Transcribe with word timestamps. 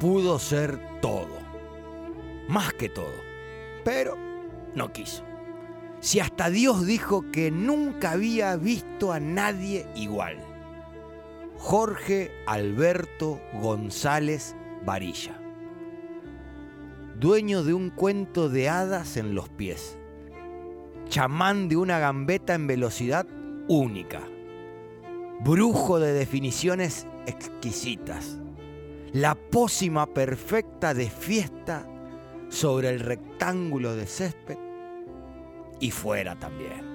pudo 0.00 0.38
ser 0.38 0.80
todo, 1.02 1.28
más 2.48 2.72
que 2.72 2.88
todo, 2.88 3.12
pero 3.84 4.16
no 4.74 4.92
quiso. 4.92 5.22
Si 6.00 6.18
hasta 6.18 6.48
Dios 6.48 6.86
dijo 6.86 7.30
que 7.30 7.50
nunca 7.50 8.12
había 8.12 8.56
visto 8.56 9.12
a 9.12 9.20
nadie 9.20 9.86
igual. 9.94 10.38
Jorge 11.58 12.30
Alberto 12.46 13.38
González 13.60 14.56
Varilla, 14.86 15.38
dueño 17.18 17.62
de 17.62 17.74
un 17.74 17.90
cuento 17.90 18.48
de 18.48 18.70
hadas 18.70 19.18
en 19.18 19.34
los 19.34 19.50
pies, 19.50 19.98
chamán 21.10 21.68
de 21.68 21.76
una 21.76 21.98
gambeta 21.98 22.54
en 22.54 22.66
velocidad 22.66 23.26
única, 23.68 24.22
brujo 25.40 26.00
de 26.00 26.14
definiciones 26.14 27.06
exquisitas, 27.26 28.40
la 29.12 29.34
pócima 29.34 30.06
perfecta 30.06 30.94
de 30.94 31.10
fiesta 31.10 31.86
sobre 32.48 32.90
el 32.90 33.00
rectángulo 33.00 33.96
de 33.96 34.06
césped 34.06 34.58
y 35.80 35.90
fuera 35.90 36.38
también. 36.38 36.88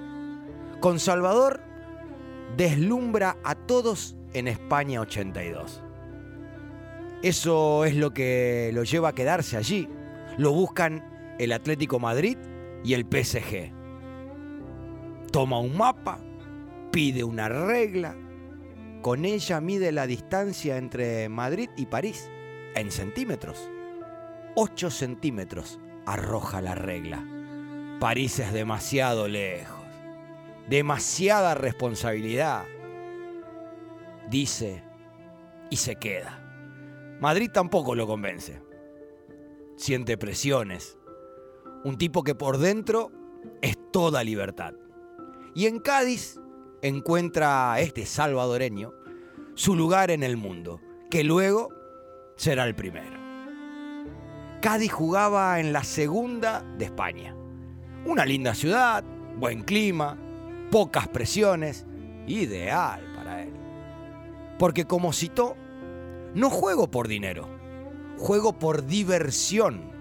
Con 0.80 0.98
Salvador 0.98 1.60
deslumbra 2.56 3.36
a 3.44 3.54
todos 3.54 4.16
en 4.32 4.48
España 4.48 5.00
82. 5.00 5.82
Eso 7.22 7.84
es 7.84 7.96
lo 7.96 8.12
que 8.12 8.70
lo 8.72 8.84
lleva 8.84 9.08
a 9.08 9.14
quedarse 9.14 9.56
allí. 9.56 9.88
Lo 10.38 10.52
buscan 10.52 11.34
el 11.38 11.52
Atlético 11.52 11.98
Madrid 11.98 12.36
y 12.84 12.94
el 12.94 13.02
PSG. 13.02 13.72
Toma 15.32 15.58
un 15.58 15.76
mapa, 15.76 16.20
pide 16.92 17.24
una 17.24 17.48
regla, 17.48 18.16
con 19.06 19.24
ella 19.24 19.60
mide 19.60 19.92
la 19.92 20.04
distancia 20.08 20.78
entre 20.78 21.28
Madrid 21.28 21.70
y 21.76 21.86
París 21.86 22.28
en 22.74 22.90
centímetros. 22.90 23.70
8 24.56 24.90
centímetros 24.90 25.78
arroja 26.06 26.60
la 26.60 26.74
regla. 26.74 27.24
París 28.00 28.40
es 28.40 28.52
demasiado 28.52 29.28
lejos. 29.28 29.86
Demasiada 30.68 31.54
responsabilidad. 31.54 32.64
Dice 34.28 34.82
y 35.70 35.76
se 35.76 35.94
queda. 35.94 36.40
Madrid 37.20 37.52
tampoco 37.54 37.94
lo 37.94 38.08
convence. 38.08 38.60
Siente 39.76 40.18
presiones. 40.18 40.98
Un 41.84 41.96
tipo 41.96 42.24
que 42.24 42.34
por 42.34 42.58
dentro 42.58 43.12
es 43.62 43.76
toda 43.92 44.24
libertad. 44.24 44.74
Y 45.54 45.66
en 45.66 45.78
Cádiz 45.78 46.40
encuentra 46.82 47.72
a 47.72 47.80
este 47.80 48.06
salvadoreño 48.06 48.92
su 49.54 49.74
lugar 49.74 50.10
en 50.10 50.22
el 50.22 50.36
mundo, 50.36 50.80
que 51.10 51.24
luego 51.24 51.70
será 52.36 52.64
el 52.64 52.74
primero. 52.74 53.16
Cádiz 54.60 54.92
jugaba 54.92 55.60
en 55.60 55.72
la 55.72 55.84
segunda 55.84 56.62
de 56.76 56.86
España. 56.86 57.34
Una 58.04 58.24
linda 58.24 58.54
ciudad, 58.54 59.04
buen 59.36 59.62
clima, 59.62 60.18
pocas 60.70 61.08
presiones, 61.08 61.86
ideal 62.26 63.00
para 63.14 63.42
él. 63.42 63.52
Porque 64.58 64.84
como 64.84 65.12
citó, 65.12 65.56
no 66.34 66.50
juego 66.50 66.90
por 66.90 67.08
dinero, 67.08 67.48
juego 68.18 68.58
por 68.58 68.86
diversión, 68.86 69.92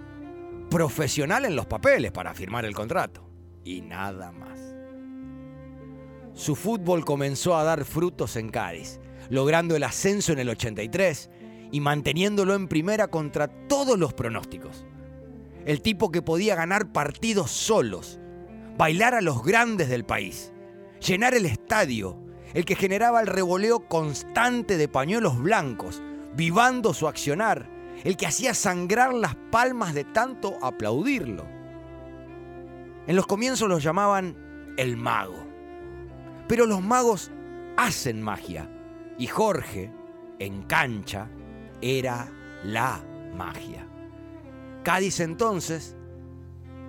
profesional 0.70 1.46
en 1.46 1.56
los 1.56 1.66
papeles 1.66 2.12
para 2.12 2.34
firmar 2.34 2.66
el 2.66 2.76
contrato 2.76 3.24
y 3.64 3.82
nada 3.82 4.32
más. 4.32 4.65
Su 6.36 6.58
fútbol 6.58 7.06
comenzó 7.06 7.56
a 7.56 7.64
dar 7.64 7.86
frutos 7.86 8.36
en 8.36 8.50
Cádiz, 8.50 9.00
logrando 9.30 9.78
el 9.78 9.84
ascenso 9.84 10.34
en 10.34 10.40
el 10.40 10.50
83 10.50 11.30
y 11.72 11.80
manteniéndolo 11.80 12.56
en 12.56 12.68
primera 12.68 13.08
contra 13.08 13.48
todos 13.68 13.98
los 13.98 14.14
pronósticos. 14.14 14.86
El 15.66 15.82
tipo 15.82 16.12
que 16.12 16.22
podía 16.22 16.56
ganar 16.56 16.92
partidos 16.92 17.52
solos, 17.52 18.20
bailar 18.78 19.16
a 19.16 19.22
los 19.22 19.44
grandes 19.44 19.88
del 19.88 20.04
país, 20.04 20.52
llenar 21.00 21.36
el 21.36 21.46
estadio, 21.46 22.18
el 22.54 22.66
que 22.66 22.76
generaba 22.76 23.22
el 23.22 23.28
revoleo 23.28 23.88
constante 23.88 24.76
de 24.76 24.90
pañuelos 24.90 25.42
blancos, 25.42 26.04
vivando 26.36 26.94
su 26.94 27.08
accionar, 27.08 27.70
el 28.04 28.18
que 28.18 28.28
hacía 28.28 28.54
sangrar 28.54 29.14
las 29.14 29.36
palmas 29.52 29.94
de 29.94 30.04
tanto 30.04 30.58
aplaudirlo. 30.62 31.46
En 33.08 33.16
los 33.16 33.26
comienzos 33.26 33.70
los 33.70 33.82
llamaban 33.82 34.74
el 34.78 34.98
mago. 34.98 35.45
Pero 36.48 36.66
los 36.66 36.82
magos 36.82 37.32
hacen 37.78 38.22
magia 38.22 38.70
y 39.18 39.28
Jorge, 39.28 39.92
en 40.40 40.64
cancha, 40.64 41.30
era 41.82 42.32
la 42.64 43.04
magia. 43.36 43.88
Cádiz 44.84 45.20
entonces 45.20 45.96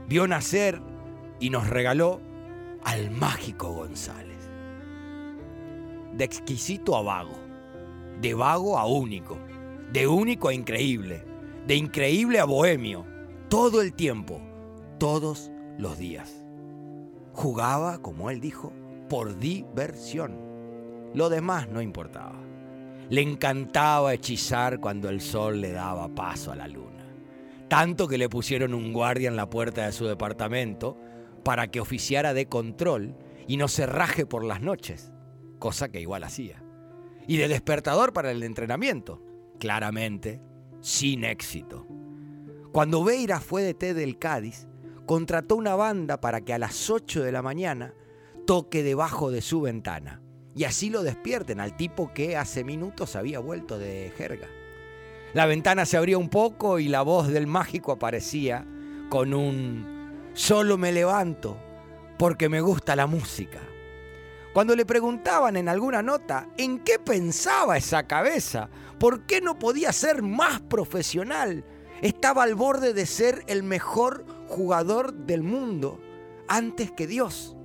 vio 0.08 0.26
nacer 0.26 0.80
y 1.40 1.50
nos 1.50 1.68
regaló 1.68 2.20
al 2.84 3.10
mágico 3.10 3.72
González. 3.72 4.50
De 6.14 6.24
exquisito 6.24 6.96
a 6.96 7.02
vago, 7.02 7.36
de 8.20 8.34
vago 8.34 8.78
a 8.78 8.86
único, 8.86 9.38
de 9.92 10.06
único 10.06 10.48
a 10.48 10.54
increíble, 10.54 11.24
de 11.66 11.76
increíble 11.76 12.38
a 12.38 12.44
bohemio, 12.44 13.04
todo 13.48 13.82
el 13.82 13.92
tiempo, 13.92 14.40
todos 14.98 15.50
los 15.78 15.98
días. 15.98 16.44
Jugaba, 17.32 17.98
como 17.98 18.30
él 18.30 18.40
dijo, 18.40 18.72
por 19.08 19.38
diversión. 19.38 20.40
Lo 21.14 21.28
demás 21.28 21.68
no 21.68 21.80
importaba. 21.80 22.40
Le 23.08 23.22
encantaba 23.22 24.12
hechizar 24.12 24.80
cuando 24.80 25.08
el 25.08 25.20
sol 25.20 25.60
le 25.60 25.72
daba 25.72 26.08
paso 26.14 26.52
a 26.52 26.56
la 26.56 26.68
luna. 26.68 27.06
Tanto 27.68 28.08
que 28.08 28.18
le 28.18 28.28
pusieron 28.28 28.74
un 28.74 28.92
guardia 28.92 29.28
en 29.28 29.36
la 29.36 29.48
puerta 29.48 29.86
de 29.86 29.92
su 29.92 30.06
departamento 30.06 30.96
para 31.44 31.68
que 31.68 31.80
oficiara 31.80 32.34
de 32.34 32.46
control 32.46 33.16
y 33.46 33.56
no 33.56 33.68
se 33.68 33.86
raje 33.86 34.26
por 34.26 34.44
las 34.44 34.60
noches, 34.60 35.12
cosa 35.58 35.88
que 35.88 36.00
igual 36.00 36.24
hacía. 36.24 36.62
Y 37.28 37.36
de 37.36 37.48
despertador 37.48 38.12
para 38.12 38.30
el 38.30 38.42
entrenamiento, 38.42 39.22
claramente 39.58 40.40
sin 40.80 41.24
éxito. 41.24 41.86
Cuando 42.72 43.02
Beira 43.02 43.40
fue 43.40 43.62
de 43.62 43.74
té 43.74 43.94
del 43.94 44.18
Cádiz, 44.18 44.68
contrató 45.06 45.56
una 45.56 45.74
banda 45.76 46.20
para 46.20 46.42
que 46.42 46.52
a 46.52 46.58
las 46.58 46.90
8 46.90 47.22
de 47.22 47.32
la 47.32 47.42
mañana 47.42 47.94
toque 48.46 48.82
debajo 48.82 49.30
de 49.30 49.42
su 49.42 49.60
ventana 49.60 50.22
y 50.54 50.64
así 50.64 50.88
lo 50.88 51.02
despierten 51.02 51.60
al 51.60 51.76
tipo 51.76 52.12
que 52.14 52.36
hace 52.36 52.64
minutos 52.64 53.14
había 53.14 53.40
vuelto 53.40 53.78
de 53.78 54.10
jerga. 54.16 54.48
La 55.34 55.44
ventana 55.44 55.84
se 55.84 55.98
abría 55.98 56.16
un 56.16 56.30
poco 56.30 56.78
y 56.78 56.88
la 56.88 57.02
voz 57.02 57.28
del 57.28 57.46
mágico 57.46 57.92
aparecía 57.92 58.66
con 59.10 59.34
un 59.34 60.30
solo 60.32 60.78
me 60.78 60.92
levanto 60.92 61.58
porque 62.18 62.48
me 62.48 62.62
gusta 62.62 62.96
la 62.96 63.06
música. 63.06 63.60
Cuando 64.54 64.74
le 64.74 64.86
preguntaban 64.86 65.58
en 65.58 65.68
alguna 65.68 66.00
nota 66.00 66.48
en 66.56 66.78
qué 66.78 66.98
pensaba 66.98 67.76
esa 67.76 68.06
cabeza, 68.06 68.70
por 68.98 69.26
qué 69.26 69.42
no 69.42 69.58
podía 69.58 69.92
ser 69.92 70.22
más 70.22 70.60
profesional, 70.60 71.64
estaba 72.00 72.44
al 72.44 72.54
borde 72.54 72.94
de 72.94 73.04
ser 73.04 73.44
el 73.48 73.62
mejor 73.62 74.24
jugador 74.48 75.12
del 75.12 75.42
mundo 75.42 76.00
antes 76.48 76.90
que 76.90 77.06
Dios. 77.06 77.55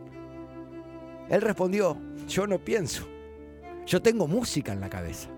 Él 1.32 1.42
respondió, 1.42 1.98
yo 2.28 2.46
no 2.46 2.60
pienso, 2.60 3.08
yo 3.86 4.02
tengo 4.02 4.28
música 4.28 4.74
en 4.74 4.82
la 4.82 4.90
cabeza. 4.90 5.30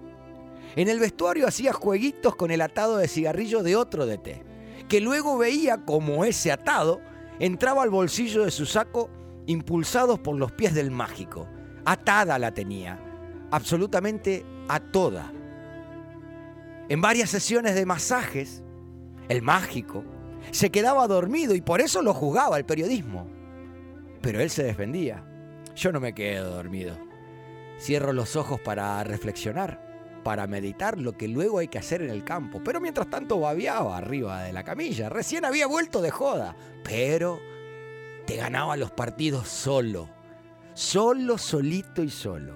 En 0.76 0.90
el 0.90 0.98
vestuario 0.98 1.48
hacía 1.48 1.72
jueguitos 1.72 2.36
con 2.36 2.50
el 2.50 2.62
atado 2.62 2.98
de 2.98 3.08
cigarrillo 3.08 3.62
de 3.62 3.76
otro 3.76 4.08
DT, 4.08 4.44
que 4.90 5.00
luego 5.00 5.38
veía 5.38 5.86
como 5.86 6.26
ese 6.26 6.52
atado 6.52 7.00
entraba 7.40 7.84
al 7.84 7.92
bolsillo 7.92 8.44
de 8.44 8.50
su 8.50 8.66
saco 8.66 9.08
impulsados 9.46 10.20
por 10.20 10.36
los 10.36 10.52
pies 10.52 10.74
del 10.74 10.90
mágico. 10.90 11.48
Atada 11.86 12.40
la 12.40 12.56
tenía, 12.56 13.00
absolutamente 13.52 14.44
a 14.68 14.80
toda. 14.80 15.32
En 16.90 17.02
varias 17.02 17.30
sesiones 17.30 17.76
de 17.76 17.86
masajes, 17.86 18.64
el 19.30 19.44
mágico 19.44 20.04
se 20.50 20.72
quedaba 20.72 21.08
dormido 21.08 21.54
y 21.54 21.62
por 21.62 21.82
eso 21.82 22.02
lo 22.02 22.16
jugaba 22.16 22.58
el 22.58 22.66
periodismo. 22.66 23.28
Pero 24.22 24.42
él 24.42 24.50
se 24.50 24.64
defendía. 24.64 25.24
Yo 25.76 25.92
no 25.92 26.00
me 26.00 26.14
quedo 26.14 26.52
dormido. 26.56 26.98
Cierro 27.80 28.14
los 28.14 28.36
ojos 28.36 28.60
para 28.62 29.04
reflexionar, 29.04 30.22
para 30.24 30.48
meditar 30.48 30.98
lo 30.98 31.18
que 31.18 31.28
luego 31.28 31.60
hay 31.60 31.68
que 31.68 31.80
hacer 31.80 32.02
en 32.02 32.10
el 32.10 32.24
campo. 32.24 32.62
Pero 32.64 32.80
mientras 32.80 33.10
tanto 33.10 33.40
babeaba 33.40 33.98
arriba 33.98 34.44
de 34.44 34.54
la 34.54 34.64
camilla. 34.64 35.10
Recién 35.10 35.46
había 35.46 35.68
vuelto 35.68 36.02
de 36.02 36.12
joda. 36.12 36.56
Pero 36.84 37.40
te 38.26 38.36
ganaba 38.36 38.78
los 38.78 38.92
partidos 38.92 39.48
solo. 39.48 40.10
Solo, 40.74 41.38
solito 41.38 42.04
y 42.04 42.10
solo. 42.10 42.56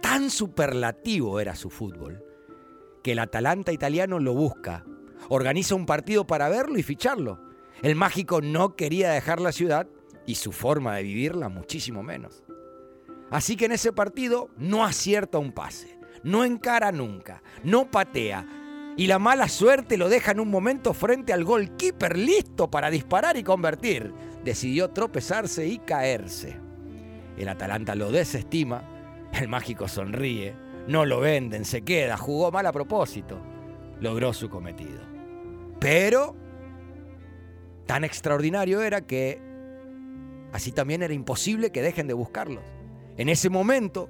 Tan 0.00 0.30
superlativo 0.30 1.40
era 1.40 1.54
su 1.54 1.70
fútbol 1.70 2.24
que 3.02 3.12
el 3.12 3.18
Atalanta 3.18 3.72
italiano 3.72 4.18
lo 4.18 4.34
busca. 4.34 4.84
Organiza 5.28 5.74
un 5.74 5.86
partido 5.86 6.26
para 6.26 6.48
verlo 6.48 6.78
y 6.78 6.82
ficharlo. 6.82 7.40
El 7.82 7.96
mágico 7.96 8.40
no 8.40 8.76
quería 8.76 9.10
dejar 9.10 9.40
la 9.40 9.52
ciudad 9.52 9.88
y 10.30 10.34
su 10.36 10.52
forma 10.52 10.96
de 10.96 11.02
vivirla 11.02 11.48
muchísimo 11.48 12.02
menos. 12.02 12.44
Así 13.30 13.56
que 13.56 13.64
en 13.66 13.72
ese 13.72 13.92
partido 13.92 14.48
no 14.56 14.84
acierta 14.84 15.38
un 15.38 15.52
pase, 15.52 15.98
no 16.22 16.44
encara 16.44 16.92
nunca, 16.92 17.42
no 17.64 17.90
patea 17.90 18.46
y 18.96 19.06
la 19.06 19.18
mala 19.18 19.48
suerte 19.48 19.96
lo 19.96 20.08
deja 20.08 20.32
en 20.32 20.40
un 20.40 20.50
momento 20.50 20.94
frente 20.94 21.32
al 21.32 21.44
goalkeeper 21.44 22.16
listo 22.16 22.70
para 22.70 22.90
disparar 22.90 23.36
y 23.36 23.42
convertir. 23.42 24.12
Decidió 24.44 24.90
tropezarse 24.90 25.66
y 25.66 25.78
caerse. 25.78 26.58
El 27.36 27.48
Atalanta 27.48 27.94
lo 27.94 28.12
desestima, 28.12 29.28
el 29.32 29.48
mágico 29.48 29.88
sonríe, 29.88 30.54
no 30.86 31.06
lo 31.06 31.20
venden, 31.20 31.64
se 31.64 31.82
queda, 31.82 32.16
jugó 32.16 32.50
mal 32.50 32.66
a 32.66 32.72
propósito, 32.72 33.40
logró 34.00 34.32
su 34.32 34.50
cometido. 34.50 35.00
Pero 35.78 36.36
tan 37.86 38.04
extraordinario 38.04 38.82
era 38.82 39.00
que 39.00 39.49
así 40.52 40.72
también 40.72 41.02
era 41.02 41.14
imposible 41.14 41.70
que 41.70 41.82
dejen 41.82 42.06
de 42.06 42.14
buscarlos. 42.14 42.64
En 43.16 43.28
ese 43.28 43.50
momento, 43.50 44.08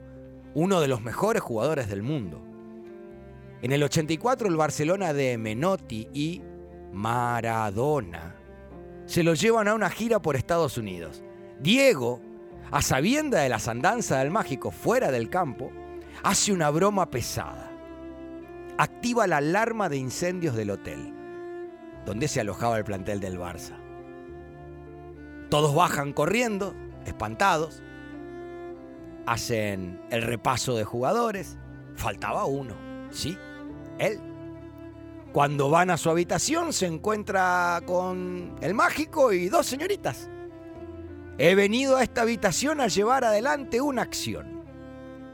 uno 0.54 0.80
de 0.80 0.88
los 0.88 1.02
mejores 1.02 1.42
jugadores 1.42 1.88
del 1.88 2.02
mundo, 2.02 2.42
en 3.62 3.72
el 3.72 3.82
84 3.82 4.48
el 4.48 4.56
Barcelona 4.56 5.12
de 5.12 5.36
Menotti 5.36 6.08
y 6.14 6.42
Maradona 6.92 8.36
se 9.10 9.24
lo 9.24 9.34
llevan 9.34 9.66
a 9.66 9.74
una 9.74 9.90
gira 9.90 10.22
por 10.22 10.36
Estados 10.36 10.78
Unidos. 10.78 11.24
Diego, 11.58 12.20
a 12.70 12.80
sabienda 12.80 13.40
de 13.40 13.48
las 13.48 13.66
andanzas 13.66 14.20
del 14.20 14.30
mágico 14.30 14.70
fuera 14.70 15.10
del 15.10 15.28
campo, 15.28 15.72
hace 16.22 16.52
una 16.52 16.70
broma 16.70 17.10
pesada. 17.10 17.72
Activa 18.78 19.26
la 19.26 19.38
alarma 19.38 19.88
de 19.88 19.96
incendios 19.96 20.54
del 20.54 20.70
hotel, 20.70 21.12
donde 22.06 22.28
se 22.28 22.40
alojaba 22.40 22.78
el 22.78 22.84
plantel 22.84 23.18
del 23.18 23.36
Barça. 23.36 23.79
Todos 25.50 25.74
bajan 25.74 26.12
corriendo, 26.12 26.74
espantados, 27.04 27.82
hacen 29.26 30.00
el 30.10 30.22
repaso 30.22 30.76
de 30.76 30.84
jugadores, 30.84 31.58
faltaba 31.96 32.46
uno, 32.46 32.74
¿sí? 33.10 33.36
él. 33.98 34.18
Cuando 35.32 35.70
van 35.70 35.90
a 35.90 35.96
su 35.96 36.10
habitación 36.10 36.72
se 36.72 36.86
encuentra 36.86 37.80
con 37.86 38.56
el 38.60 38.74
mágico 38.74 39.32
y 39.32 39.48
dos 39.48 39.66
señoritas. 39.66 40.28
He 41.38 41.54
venido 41.54 41.96
a 41.96 42.02
esta 42.02 42.22
habitación 42.22 42.80
a 42.80 42.88
llevar 42.88 43.24
adelante 43.24 43.80
una 43.80 44.02
acción. 44.02 44.64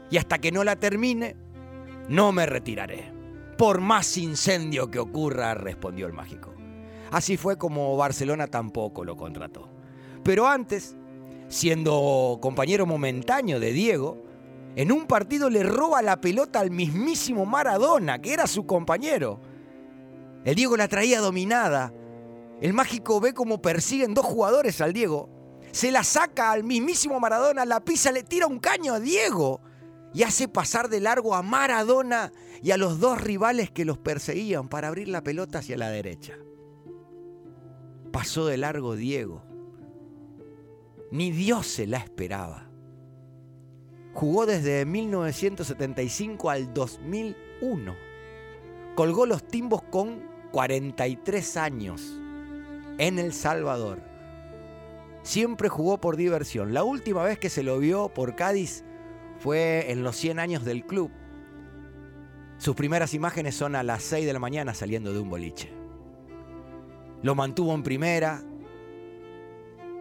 Y 0.09 0.17
hasta 0.17 0.37
que 0.37 0.51
no 0.51 0.63
la 0.63 0.75
termine, 0.75 1.35
no 2.09 2.31
me 2.31 2.45
retiraré. 2.45 3.11
Por 3.57 3.81
más 3.81 4.17
incendio 4.17 4.89
que 4.91 4.99
ocurra, 4.99 5.55
respondió 5.55 6.05
el 6.05 6.13
mágico. 6.13 6.53
Así 7.11 7.35
fue 7.35 7.57
como 7.57 7.97
Barcelona 7.97 8.47
tampoco 8.47 9.03
lo 9.03 9.17
contrató. 9.17 9.76
Pero 10.27 10.45
antes, 10.45 10.97
siendo 11.47 12.37
compañero 12.41 12.85
momentáneo 12.85 13.61
de 13.61 13.71
Diego, 13.71 14.21
en 14.75 14.91
un 14.91 15.07
partido 15.07 15.49
le 15.49 15.63
roba 15.63 16.01
la 16.01 16.19
pelota 16.19 16.59
al 16.59 16.69
mismísimo 16.69 17.45
Maradona, 17.45 18.19
que 18.19 18.33
era 18.33 18.45
su 18.45 18.65
compañero. 18.65 19.39
El 20.43 20.55
Diego 20.55 20.75
la 20.75 20.89
traía 20.89 21.21
dominada. 21.21 21.93
El 22.59 22.73
mágico 22.73 23.21
ve 23.21 23.33
cómo 23.33 23.61
persiguen 23.61 24.13
dos 24.13 24.25
jugadores 24.25 24.81
al 24.81 24.91
Diego. 24.91 25.29
Se 25.71 25.93
la 25.93 26.03
saca 26.03 26.51
al 26.51 26.65
mismísimo 26.65 27.21
Maradona, 27.21 27.63
la 27.63 27.79
pisa, 27.79 28.11
le 28.11 28.23
tira 28.23 28.47
un 28.47 28.59
caño 28.59 28.95
a 28.95 28.99
Diego 28.99 29.61
y 30.13 30.23
hace 30.23 30.49
pasar 30.49 30.89
de 30.89 30.99
largo 30.99 31.35
a 31.35 31.41
Maradona 31.41 32.33
y 32.61 32.71
a 32.71 32.77
los 32.77 32.99
dos 32.99 33.21
rivales 33.21 33.71
que 33.71 33.85
los 33.85 33.97
perseguían 33.97 34.67
para 34.67 34.89
abrir 34.89 35.07
la 35.07 35.23
pelota 35.23 35.59
hacia 35.59 35.77
la 35.77 35.87
derecha. 35.89 36.33
Pasó 38.11 38.45
de 38.45 38.57
largo 38.57 38.97
Diego. 38.97 39.46
Ni 41.11 41.31
Dios 41.31 41.67
se 41.67 41.87
la 41.87 41.97
esperaba. 41.97 42.67
Jugó 44.13 44.45
desde 44.45 44.85
1975 44.85 46.49
al 46.49 46.73
2001. 46.73 47.95
Colgó 48.95 49.25
los 49.25 49.47
timbos 49.47 49.83
con 49.83 50.23
43 50.51 51.57
años 51.57 52.19
en 52.97 53.19
El 53.19 53.31
Salvador. 53.31 54.01
Siempre 55.23 55.69
jugó 55.69 55.99
por 55.99 56.17
diversión. 56.17 56.73
La 56.73 56.83
última 56.83 57.23
vez 57.23 57.37
que 57.37 57.49
se 57.49 57.63
lo 57.63 57.79
vio 57.79 58.09
por 58.09 58.35
Cádiz 58.35 58.83
fue 59.39 59.91
en 59.91 60.03
los 60.03 60.15
100 60.15 60.39
años 60.39 60.65
del 60.65 60.85
club. 60.85 61.11
Sus 62.57 62.75
primeras 62.75 63.13
imágenes 63.13 63.55
son 63.55 63.75
a 63.75 63.83
las 63.83 64.03
6 64.03 64.25
de 64.25 64.33
la 64.33 64.39
mañana 64.39 64.73
saliendo 64.73 65.13
de 65.13 65.19
un 65.19 65.29
boliche. 65.29 65.71
Lo 67.21 67.35
mantuvo 67.35 67.73
en 67.75 67.83
primera, 67.83 68.41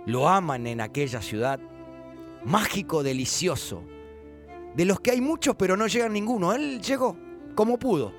lo 0.07 0.29
aman 0.29 0.67
en 0.67 0.81
aquella 0.81 1.21
ciudad, 1.21 1.61
mágico, 2.45 3.03
delicioso, 3.03 3.83
de 4.75 4.85
los 4.85 5.01
que 5.01 5.11
hay 5.11 5.21
muchos 5.21 5.57
pero 5.57 5.77
no 5.77 5.87
llegan 5.87 6.13
ninguno. 6.13 6.53
Él 6.53 6.81
llegó 6.81 7.17
como 7.55 7.79
pudo. 7.79 8.13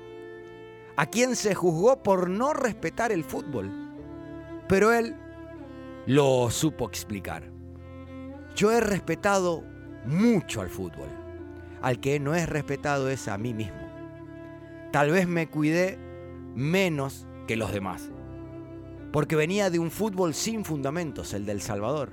A 0.96 1.06
quien 1.06 1.36
se 1.36 1.54
juzgó 1.54 2.02
por 2.02 2.28
no 2.28 2.52
respetar 2.52 3.12
el 3.12 3.24
fútbol. 3.24 3.70
Pero 4.68 4.92
él 4.92 5.16
lo 6.06 6.50
supo 6.50 6.88
explicar. 6.88 7.50
Yo 8.56 8.72
he 8.72 8.80
respetado 8.80 9.64
mucho 10.04 10.60
al 10.60 10.68
fútbol. 10.68 11.08
Al 11.80 12.00
que 12.00 12.18
no 12.18 12.34
es 12.34 12.48
respetado 12.48 13.08
es 13.08 13.28
a 13.28 13.38
mí 13.38 13.54
mismo. 13.54 13.78
Tal 14.92 15.12
vez 15.12 15.28
me 15.28 15.48
cuidé 15.48 15.96
menos 16.54 17.26
que 17.46 17.56
los 17.56 17.72
demás. 17.72 18.10
Porque 19.12 19.36
venía 19.36 19.70
de 19.70 19.78
un 19.78 19.90
fútbol 19.90 20.34
sin 20.34 20.64
fundamentos, 20.64 21.32
el 21.34 21.46
del 21.46 21.60
Salvador. 21.60 22.12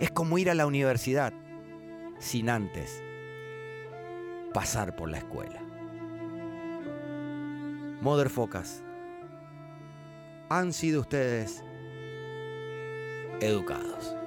Es 0.00 0.10
como 0.10 0.38
ir 0.38 0.50
a 0.50 0.54
la 0.54 0.66
universidad 0.66 1.32
sin 2.18 2.50
antes 2.50 3.02
pasar 4.52 4.96
por 4.96 5.10
la 5.10 5.18
escuela. 5.18 5.62
Mother 8.00 8.30
Focus, 8.30 8.82
han 10.48 10.72
sido 10.72 11.00
ustedes 11.00 11.62
educados. 13.40 14.17